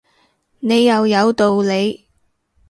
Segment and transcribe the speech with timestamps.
[0.57, 2.07] 你又有道理